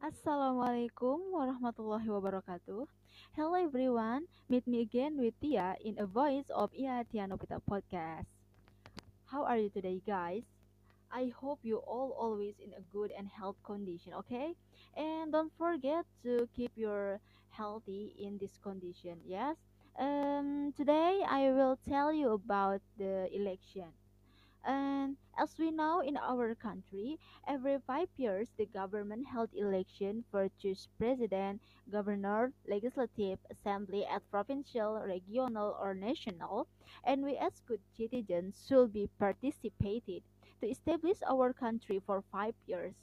[0.00, 2.88] Assalamualaikum warahmatullahi wabarakatuh.
[3.36, 8.24] Hello everyone, meet me again with Tia in a voice of Ia Tianopita podcast.
[9.28, 10.48] How are you today, guys?
[11.12, 14.56] I hope you all always in a good and health condition, okay?
[14.96, 17.20] And don't forget to keep your
[17.52, 19.20] healthy in this condition.
[19.28, 19.60] Yes.
[20.00, 23.92] Um, today I will tell you about the election.
[24.64, 30.48] And as we know in our country, every five years the government held election for
[30.58, 31.60] choose president,
[31.90, 36.66] governor, legislative assembly at provincial, regional or national,
[37.04, 40.22] and we as good citizens should be participated
[40.60, 42.94] to establish our country for five years.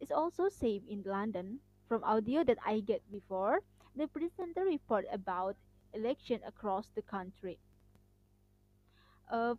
[0.00, 3.60] It's also safe in London from audio that I get before
[3.96, 5.56] the presenter report about
[5.92, 7.58] election across the country
[9.30, 9.54] uh,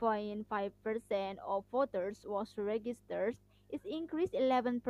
[0.00, 3.36] 54.5% of voters was registered.
[3.70, 4.82] It increased 11%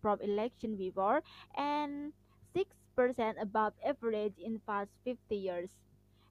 [0.00, 1.22] from election before
[1.56, 2.12] and
[2.54, 5.68] 6% above average in past 50 years.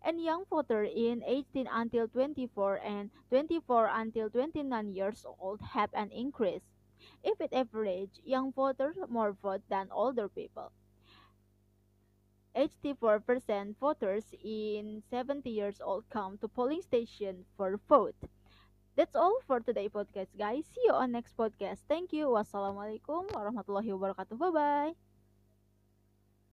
[0.04, 6.12] And young voters in 18 until 24 and 24 until 29 years old have an
[6.12, 6.62] increase.
[7.24, 10.72] If it average, young voters more vote than older people.
[12.64, 18.16] 84% voters in 70 years old come to polling station for vote.
[18.96, 20.66] That's all for today podcast guys.
[20.72, 21.84] See you on next podcast.
[21.90, 22.32] Thank you.
[22.32, 24.40] Wassalamualaikum warahmatullahi wabarakatuh.
[24.40, 25.13] Bye bye.